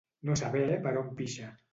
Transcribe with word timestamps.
No 0.27 0.37
saber 0.39 0.63
per 0.85 0.93
on 1.03 1.11
pixa. 1.19 1.51